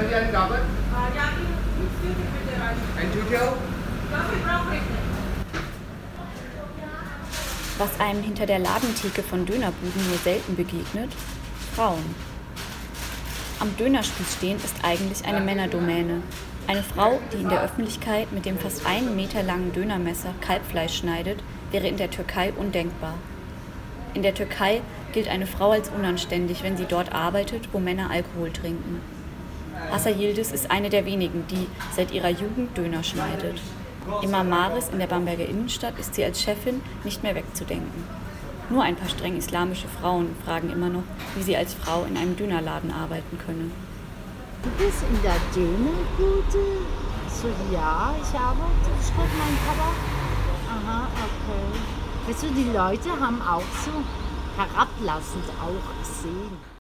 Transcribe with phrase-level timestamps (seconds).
[0.00, 0.58] Können Sie einen Gabel?
[2.96, 3.52] Ein Tutel?
[7.76, 11.12] Was einem hinter der Ladentheke von Dönerbuden nur selten begegnet,
[11.76, 12.14] Frauen.
[13.58, 16.22] Am Dönerspieß stehen ist eigentlich eine Männerdomäne.
[16.66, 21.42] Eine Frau, die in der Öffentlichkeit mit dem fast einen Meter langen Dönermesser Kalbfleisch schneidet,
[21.72, 23.18] wäre in der Türkei undenkbar.
[24.14, 24.80] In der Türkei
[25.12, 29.19] gilt eine Frau als unanständig, wenn sie dort arbeitet, wo Männer Alkohol trinken.
[29.92, 33.60] Assa Yildiz ist eine der wenigen, die seit ihrer Jugend Döner schneidet.
[34.22, 38.04] Im Marmaris in der Bamberger Innenstadt ist sie als Chefin nicht mehr wegzudenken.
[38.70, 41.02] Nur ein paar streng islamische Frauen fragen immer noch,
[41.34, 43.70] wie sie als Frau in einem Dönerladen arbeiten könne.
[44.62, 46.86] Du bist in der Dönerbude?
[47.28, 49.90] So, ja, ich arbeite, schreibt mein Papa.
[50.68, 52.28] Aha, okay.
[52.28, 53.90] Weißt du, die Leute haben auch so
[54.56, 56.79] herablassend auch gesehen.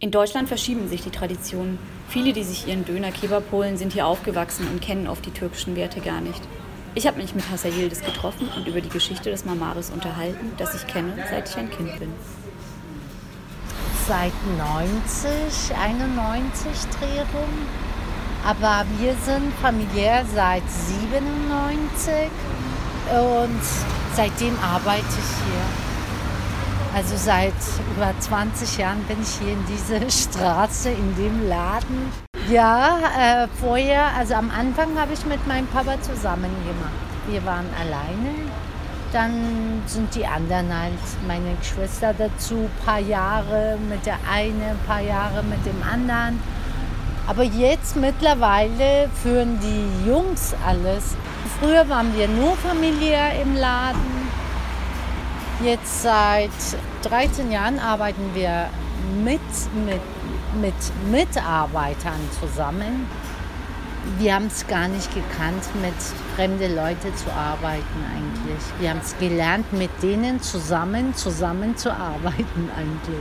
[0.00, 1.76] In Deutschland verschieben sich die Traditionen.
[2.08, 5.74] Viele, die sich ihren Döner Kebab holen, sind hier aufgewachsen und kennen oft die türkischen
[5.74, 6.40] Werte gar nicht.
[6.94, 10.76] Ich habe mich mit Hassan Yildiz getroffen und über die Geschichte des Marmaris unterhalten, das
[10.76, 12.12] ich kenne, seit ich ein Kind bin.
[14.06, 17.66] Seit 90, 91 Dreh rum.
[18.46, 22.14] Aber wir sind familiär seit 97
[23.10, 23.60] und
[24.14, 25.87] seitdem arbeite ich hier.
[26.94, 27.52] Also seit
[27.94, 32.12] über 20 Jahren bin ich hier in dieser Straße, in dem Laden.
[32.50, 36.92] Ja, äh, vorher, also am Anfang habe ich mit meinem Papa zusammen gemacht.
[37.28, 38.34] Wir waren alleine.
[39.12, 40.92] Dann sind die anderen halt,
[41.26, 46.40] meine Geschwister dazu, ein paar Jahre mit der einen, ein paar Jahre mit dem anderen.
[47.26, 51.16] Aber jetzt mittlerweile führen die Jungs alles.
[51.60, 54.17] Früher waren wir nur familiär im Laden.
[55.60, 56.50] Jetzt seit
[57.02, 58.70] 13 Jahren arbeiten wir
[59.24, 59.40] mit,
[59.84, 60.00] mit,
[60.60, 63.08] mit Mitarbeitern zusammen.
[64.18, 65.94] Wir haben es gar nicht gekannt, mit
[66.36, 68.62] fremden Leuten zu arbeiten eigentlich.
[68.78, 73.20] Wir haben es gelernt, mit denen zusammen, zusammen zu arbeiten eigentlich.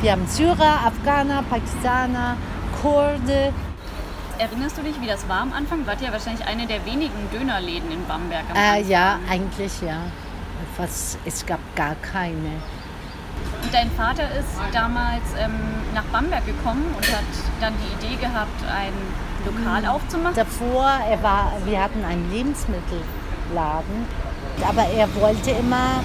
[0.00, 2.36] Wir haben Syrer, Afghaner, Pakistaner,
[2.82, 3.52] Kurde.
[4.38, 5.86] Erinnerst du dich, wie das war am Anfang?
[5.86, 8.44] Wart ja wahrscheinlich eine der wenigen Dönerläden in Bamberg.
[8.54, 10.00] Äh, ja, eigentlich ja
[10.76, 12.60] was, es gab gar keine.
[13.62, 15.54] Und dein Vater ist damals ähm,
[15.94, 17.24] nach Bamberg gekommen und hat
[17.60, 18.92] dann die Idee gehabt, ein
[19.44, 19.88] Lokal hm.
[19.88, 20.36] aufzumachen?
[20.36, 24.06] Davor, er war, wir hatten einen Lebensmittelladen,
[24.68, 26.00] aber er wollte immer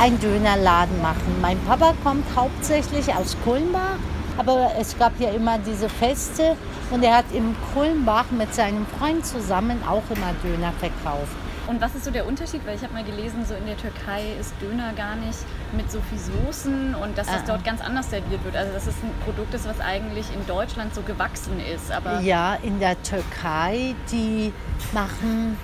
[0.00, 1.40] einen Dönerladen machen.
[1.40, 3.98] Mein Papa kommt hauptsächlich aus Kulmbach,
[4.38, 6.56] aber es gab ja immer diese Feste
[6.90, 11.36] und er hat im Kulmbach mit seinem Freund zusammen auch immer Döner verkauft.
[11.70, 12.66] Und was ist so der Unterschied?
[12.66, 15.38] Weil ich habe mal gelesen, so in der Türkei ist Döner gar nicht
[15.70, 17.44] mit so viel Soßen und dass das ah.
[17.46, 18.56] dort ganz anders serviert wird.
[18.56, 21.92] Also dass es ein Produkt ist, was eigentlich in Deutschland so gewachsen ist.
[21.92, 24.52] Aber ja, in der Türkei, die
[24.92, 25.56] machen,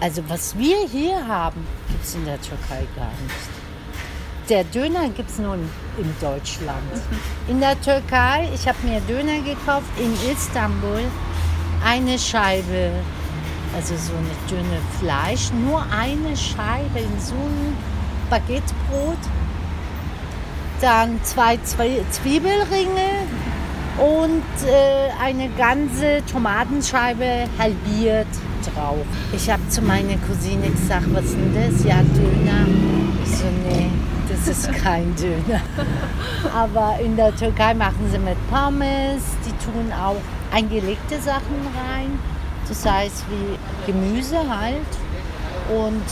[0.00, 4.48] also was wir hier haben, gibt es in der Türkei gar nicht.
[4.48, 6.94] Der Döner gibt es nur in Deutschland.
[7.10, 7.50] Mhm.
[7.50, 11.02] In der Türkei, ich habe mir Döner gekauft in Istanbul,
[11.84, 12.92] eine Scheibe
[13.76, 17.76] also so eine dünne Fleisch, nur eine Scheibe in so einem
[18.30, 19.18] Baguettebrot,
[20.80, 23.26] dann zwei Zwiebelringe
[23.98, 28.26] und äh, eine ganze Tomatenscheibe halbiert
[28.64, 29.04] drauf.
[29.32, 31.84] Ich habe zu meiner Cousine gesagt, was ist denn das?
[31.84, 32.66] Ja, Döner.
[33.24, 33.90] Ich so, nee,
[34.28, 35.60] das ist kein Döner.
[36.54, 40.16] Aber in der Türkei machen sie mit Pommes, die tun auch
[40.54, 42.18] eingelegte Sachen rein.
[42.68, 44.86] Das heißt wie Gemüse halt.
[45.68, 46.04] Und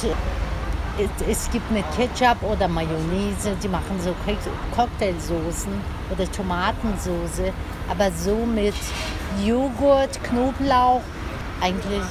[1.28, 4.14] es gibt mit Ketchup oder Mayonnaise, die machen so
[4.74, 5.72] Cocktailsoßen
[6.10, 7.52] oder Tomatensoße,
[7.90, 8.74] aber so mit
[9.44, 11.00] Joghurt, Knoblauch,
[11.60, 12.02] eigentlich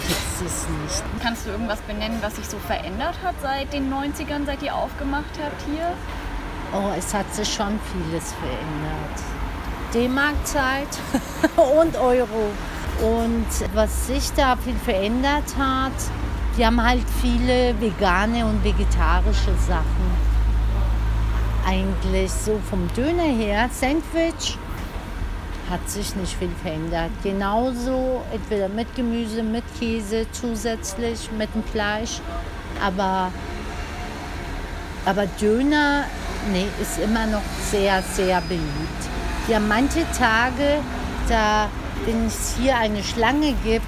[0.00, 1.04] gibt es nicht.
[1.22, 5.38] Kannst du irgendwas benennen, was sich so verändert hat seit den 90ern, seit ihr aufgemacht
[5.42, 5.92] habt hier?
[6.72, 9.18] Oh, es hat sich schon vieles verändert.
[9.94, 10.88] D-Mark-Zeit
[11.56, 12.50] und Euro.
[13.00, 15.92] Und was sich da viel verändert hat,
[16.56, 20.28] die haben halt viele vegane und vegetarische Sachen.
[21.66, 24.58] Eigentlich so vom Döner her, Sandwich
[25.70, 27.10] hat sich nicht viel verändert.
[27.22, 32.20] Genauso entweder mit Gemüse, mit Käse zusätzlich, mit dem Fleisch.
[32.82, 33.30] Aber,
[35.04, 36.04] aber Döner
[36.52, 38.64] nee, ist immer noch sehr, sehr beliebt.
[39.48, 40.80] Ja, manche Tage,
[41.28, 41.68] da
[42.06, 43.84] wenn es hier eine Schlange gibt,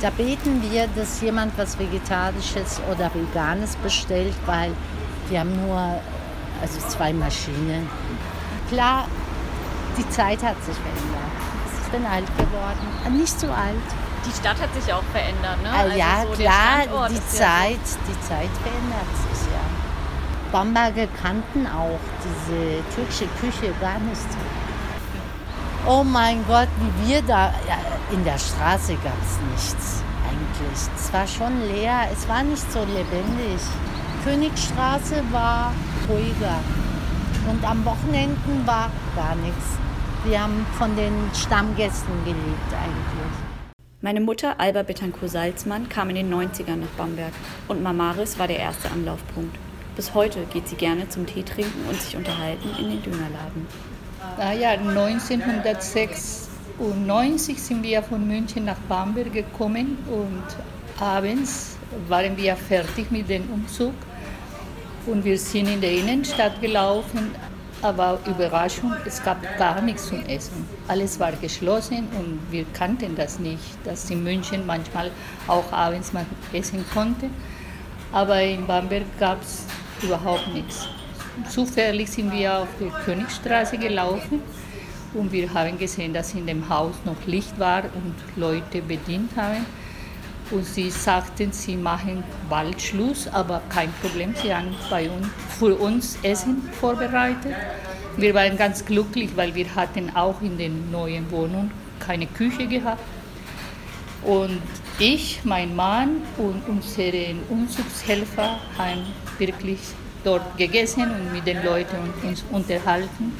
[0.00, 4.72] da beten wir, dass jemand was Vegetarisches oder Veganes bestellt, weil
[5.28, 6.00] wir haben nur
[6.60, 7.88] also zwei Maschinen.
[8.68, 9.06] Klar,
[9.98, 11.32] Die Zeit hat sich verändert.
[11.84, 12.86] Ich bin alt geworden.
[13.06, 13.76] Äh, nicht so alt.
[14.24, 15.70] Die Stadt hat sich auch verändert, ne?
[15.70, 17.98] Also ja, so klar, die Zeit, so.
[18.08, 19.60] die Zeit verändert sich, ja.
[20.52, 24.28] Bamberger kannten auch diese türkische Küche gar nicht.
[25.84, 27.76] Oh mein Gott, wie wir da, ja,
[28.12, 30.78] in der Straße gab es nichts eigentlich.
[30.94, 33.60] Es war schon leer, es war nicht so lebendig.
[34.22, 35.74] Königstraße war
[36.08, 36.60] ruhiger
[37.50, 39.76] und am Wochenenden war gar nichts.
[40.24, 43.32] Wir haben von den Stammgästen gelebt eigentlich.
[44.02, 47.32] Meine Mutter Alba Betancourt-Salzmann kam in den 90ern nach Bamberg
[47.66, 49.56] und Mamaris war der erste Anlaufpunkt.
[49.96, 53.66] Bis heute geht sie gerne zum Tee trinken und sich unterhalten in den Dönerladen.
[54.38, 60.44] Ah ja, 1996 sind wir von München nach Bamberg gekommen und
[61.00, 61.76] abends
[62.08, 63.92] waren wir fertig mit dem Umzug
[65.06, 67.30] und wir sind in der Innenstadt gelaufen.
[67.82, 70.64] Aber Überraschung, es gab gar nichts zum Essen.
[70.86, 75.10] Alles war geschlossen und wir kannten das nicht, dass in München manchmal
[75.48, 77.28] auch abends man essen konnte.
[78.12, 79.64] Aber in Bamberg gab es
[80.00, 80.86] überhaupt nichts.
[81.48, 84.42] Zufällig sind wir auf der Königstraße gelaufen
[85.14, 89.64] und wir haben gesehen, dass in dem Haus noch Licht war und Leute bedient haben.
[90.50, 95.26] Und sie sagten, sie machen bald Schluss, aber kein Problem, sie haben bei uns,
[95.58, 97.54] für uns Essen vorbereitet.
[98.18, 103.02] Wir waren ganz glücklich, weil wir hatten auch in den neuen Wohnungen keine Küche gehabt.
[104.22, 104.60] Und
[104.98, 109.06] ich, mein Mann und unsere Umzugshelfer haben
[109.38, 109.80] wirklich
[110.24, 113.32] dort gegessen und mit den Leuten uns unterhalten.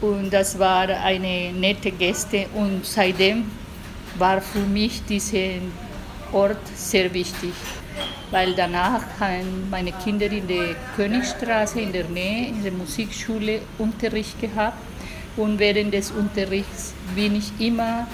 [0.00, 3.50] Und das war eine nette Gäste und seitdem
[4.18, 5.60] war für mich dieser
[6.32, 7.52] Ort sehr wichtig,
[8.30, 14.40] weil danach haben meine Kinder in der Königstraße in der Nähe in der Musikschule Unterricht
[14.40, 14.78] gehabt
[15.36, 18.06] und während des Unterrichts bin ich immer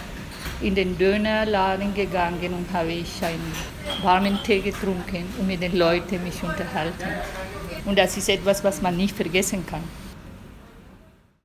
[0.62, 3.52] in den Dönerladen gegangen und habe ich einen
[4.02, 7.08] warmen Tee getrunken und mit den Leuten mich unterhalten.
[7.84, 9.82] Und das ist etwas, was man nicht vergessen kann.